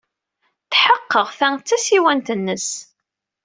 [0.71, 2.69] Tḥeqqeɣ ta d tasiwant-nnes.